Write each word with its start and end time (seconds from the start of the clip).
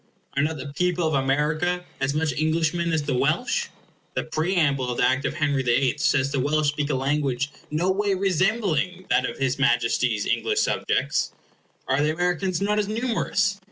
Are 0.35 0.41
not 0.41 0.57
the 0.57 0.73
people 0.75 1.07
of 1.07 1.13
America 1.13 1.85
as 1.99 2.15
much 2.15 2.33
Englishmen 2.33 2.91
as 2.91 3.03
the 3.03 3.13
Welsh? 3.15 3.67
The 4.15 4.23
preamble 4.23 4.89
of 4.89 4.97
the 4.97 5.07
Act 5.07 5.25
of 5.25 5.35
Henry 5.35 5.61
the 5.61 5.79
Eighth 5.79 5.99
says 6.01 6.31
the 6.31 6.39
Welsh 6.39 6.69
speak 6.69 6.89
a 6.89 6.95
language 6.95 7.51
no 7.69 7.91
way 7.91 8.15
resembling 8.15 9.05
that 9.11 9.29
of 9.29 9.37
his 9.37 9.59
Majesty's 9.59 10.25
English 10.25 10.59
subjects. 10.61 11.33
Are 11.87 12.01
the 12.01 12.11
Americans 12.11 12.61
not 12.61 12.79
as 12.79 12.87
numerous? 12.87 13.59